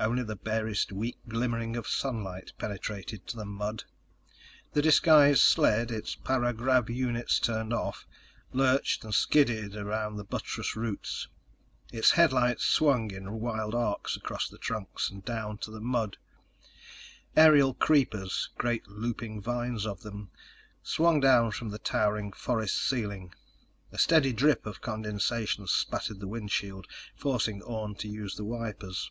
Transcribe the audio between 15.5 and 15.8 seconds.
to the